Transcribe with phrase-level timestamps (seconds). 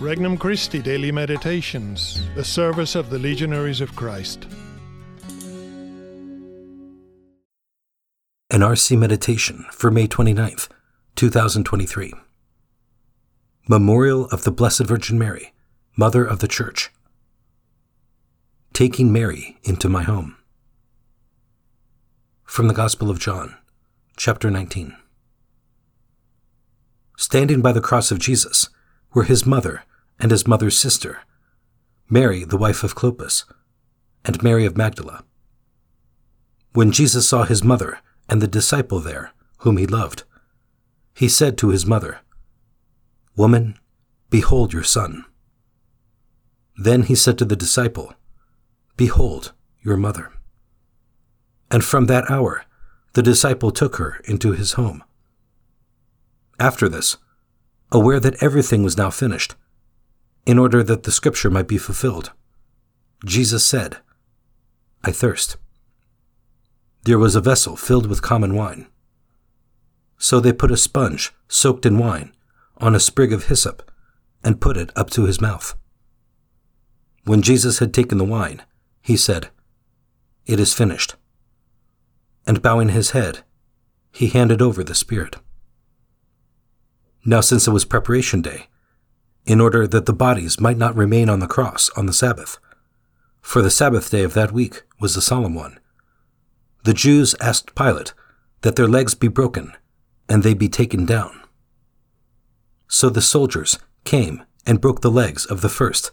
[0.00, 4.46] Regnum Christi Daily Meditations, the service of the Legionaries of Christ.
[8.48, 10.68] An RC Meditation for May 29th,
[11.16, 12.14] 2023.
[13.68, 15.52] Memorial of the Blessed Virgin Mary,
[15.96, 16.90] Mother of the Church.
[18.72, 20.36] Taking Mary into my home.
[22.44, 23.56] From the Gospel of John,
[24.16, 24.96] chapter 19.
[27.16, 28.68] Standing by the cross of Jesus
[29.14, 29.82] were his mother
[30.18, 31.20] and his mother's sister,
[32.08, 33.44] Mary, the wife of Clopas,
[34.24, 35.24] and Mary of Magdala.
[36.72, 40.24] When Jesus saw his mother and the disciple there, whom he loved,
[41.14, 42.20] he said to his mother,
[43.36, 43.78] Woman,
[44.30, 45.24] behold your son.
[46.76, 48.14] Then he said to the disciple,
[48.96, 49.52] Behold
[49.82, 50.32] your mother.
[51.70, 52.64] And from that hour
[53.14, 55.02] the disciple took her into his home.
[56.60, 57.16] After this,
[57.90, 59.54] aware that everything was now finished,
[60.46, 62.32] in order that the scripture might be fulfilled.
[63.24, 63.98] Jesus said,
[65.02, 65.56] I thirst.
[67.04, 68.86] There was a vessel filled with common wine.
[70.18, 72.32] So they put a sponge soaked in wine
[72.78, 73.90] on a sprig of hyssop
[74.42, 75.74] and put it up to his mouth.
[77.24, 78.62] When Jesus had taken the wine,
[79.02, 79.50] he said,
[80.46, 81.14] It is finished.
[82.46, 83.40] And bowing his head,
[84.12, 85.36] he handed over the Spirit.
[87.24, 88.68] Now, since it was preparation day,
[89.48, 92.58] in order that the bodies might not remain on the cross on the Sabbath.
[93.40, 95.80] For the Sabbath day of that week was a solemn one.
[96.84, 98.12] The Jews asked Pilate
[98.60, 99.72] that their legs be broken
[100.28, 101.40] and they be taken down.
[102.88, 106.10] So the soldiers came and broke the legs of the first,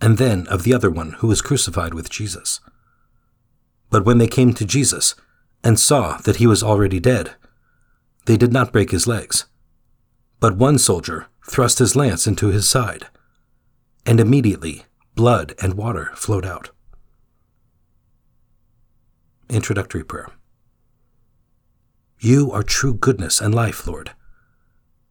[0.00, 2.60] and then of the other one who was crucified with Jesus.
[3.88, 5.14] But when they came to Jesus
[5.62, 7.36] and saw that he was already dead,
[8.26, 9.46] they did not break his legs.
[10.44, 13.06] But one soldier thrust his lance into his side,
[14.04, 16.68] and immediately blood and water flowed out.
[19.48, 20.28] Introductory Prayer
[22.20, 24.10] You are true goodness and life, Lord.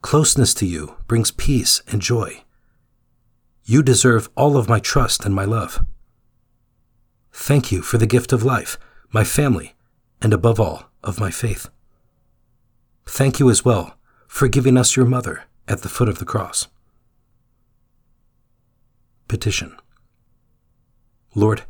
[0.00, 2.44] Closeness to you brings peace and joy.
[3.64, 5.84] You deserve all of my trust and my love.
[7.34, 8.78] Thank you for the gift of life,
[9.12, 9.74] my family,
[10.22, 11.68] and above all, of my faith.
[13.04, 13.97] Thank you as well
[14.28, 16.68] for giving us your mother at the foot of the cross.
[19.26, 19.76] Petition
[21.34, 21.64] Lord,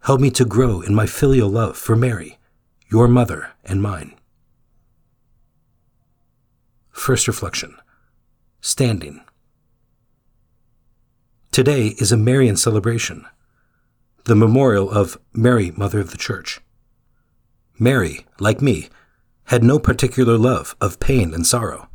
[0.00, 2.38] help me to grow in my filial love for Mary,
[2.90, 4.14] your mother and mine.
[6.90, 7.76] First reflection
[8.60, 9.20] Standing.
[11.52, 13.26] Today is a Marian celebration,
[14.24, 16.60] the memorial of Mary, Mother of the Church.
[17.78, 18.88] Mary, like me,
[19.46, 21.88] had no particular love of pain and sorrow.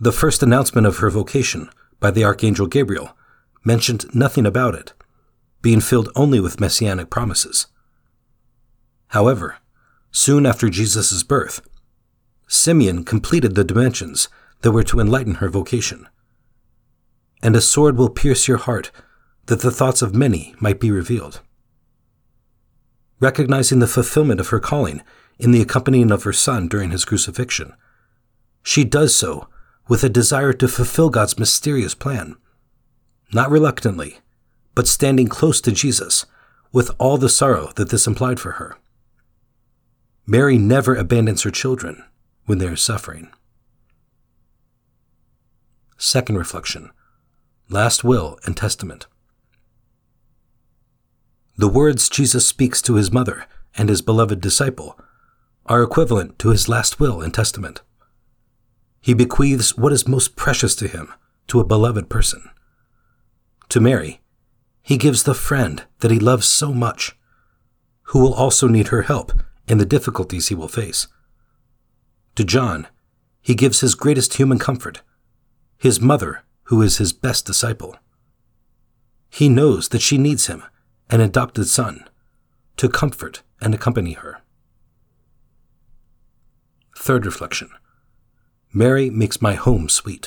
[0.00, 1.70] The first announcement of her vocation
[2.00, 3.16] by the Archangel Gabriel
[3.64, 4.92] mentioned nothing about it,
[5.62, 7.66] being filled only with messianic promises.
[9.08, 9.56] However,
[10.10, 11.60] soon after Jesus' birth,
[12.46, 14.28] Simeon completed the dimensions
[14.60, 16.08] that were to enlighten her vocation.
[17.42, 18.90] And a sword will pierce your heart
[19.46, 21.40] that the thoughts of many might be revealed.
[23.20, 25.02] Recognizing the fulfillment of her calling
[25.38, 27.74] in the accompanying of her son during his crucifixion,
[28.62, 29.48] she does so
[29.88, 32.36] with a desire to fulfill God's mysterious plan.
[33.32, 34.18] Not reluctantly,
[34.74, 36.26] but standing close to Jesus
[36.72, 38.76] with all the sorrow that this implied for her.
[40.26, 42.04] Mary never abandons her children
[42.46, 43.30] when they are suffering.
[45.96, 46.90] Second reflection
[47.68, 49.06] Last Will and Testament.
[51.56, 54.98] The words Jesus speaks to his mother and his beloved disciple
[55.68, 57.82] are equivalent to his last will and testament.
[59.00, 61.12] He bequeaths what is most precious to him
[61.48, 62.50] to a beloved person.
[63.68, 64.20] To Mary,
[64.82, 67.16] he gives the friend that he loves so much,
[68.10, 69.32] who will also need her help
[69.66, 71.08] in the difficulties he will face.
[72.36, 72.86] To John,
[73.40, 75.02] he gives his greatest human comfort,
[75.78, 77.96] his mother, who is his best disciple.
[79.28, 80.62] He knows that she needs him,
[81.10, 82.08] an adopted son,
[82.76, 84.42] to comfort and accompany her.
[87.06, 87.70] Third reflection
[88.72, 90.26] Mary makes my home sweet.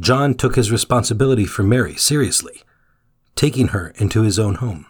[0.00, 2.62] John took his responsibility for Mary seriously,
[3.34, 4.86] taking her into his own home.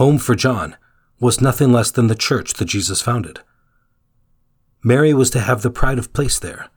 [0.00, 0.78] Home for John
[1.20, 3.40] was nothing less than the church that Jesus founded.
[4.82, 6.70] Mary was to have the pride of place there,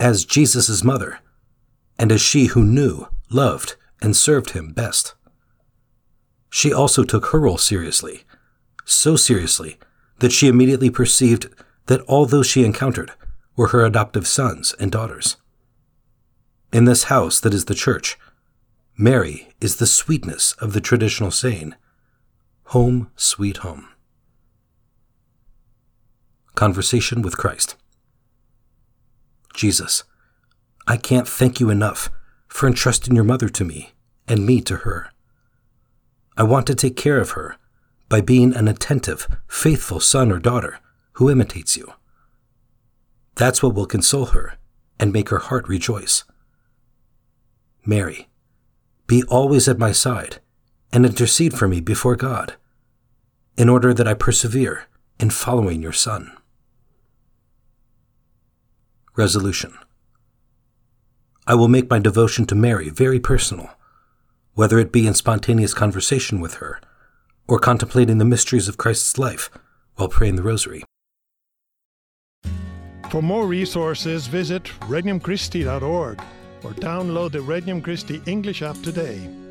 [0.00, 1.18] as Jesus' mother,
[1.98, 5.14] and as she who knew, loved, and served him best.
[6.48, 8.22] She also took her role seriously,
[8.86, 9.76] so seriously
[10.18, 11.48] that she immediately perceived
[11.86, 13.12] that all those she encountered
[13.56, 15.36] were her adoptive sons and daughters.
[16.72, 18.18] In this house that is the church,
[18.98, 21.74] Mary is the sweetness of the traditional saying,
[22.70, 23.88] Home, sweet home.
[26.54, 27.76] Conversation with Christ.
[29.54, 30.04] Jesus,
[30.86, 32.10] I can't thank you enough
[32.48, 33.92] for entrusting your mother to me
[34.26, 35.10] and me to her.
[36.36, 37.56] I want to take care of her
[38.08, 40.78] by being an attentive, faithful son or daughter
[41.14, 41.92] who imitates you.
[43.34, 44.54] That's what will console her
[44.98, 46.24] and make her heart rejoice.
[47.84, 48.28] Mary,
[49.06, 50.40] be always at my side
[50.92, 52.54] and intercede for me before God,
[53.56, 54.86] in order that I persevere
[55.18, 56.36] in following your Son.
[59.16, 59.76] Resolution
[61.46, 63.70] I will make my devotion to Mary very personal,
[64.54, 66.80] whether it be in spontaneous conversation with her
[67.46, 69.50] or contemplating the mysteries of Christ's life
[69.96, 70.84] while praying the Rosary.
[73.10, 76.20] For more resources, visit regnumchristi.org
[76.64, 79.45] or download the Regnum Christi English app today.